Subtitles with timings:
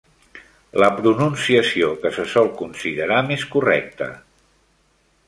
[0.83, 4.09] La pronunciació que se sol considerar més correcta.